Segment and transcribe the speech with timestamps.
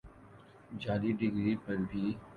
[0.81, 2.03] جعلی ڈگری پر بھا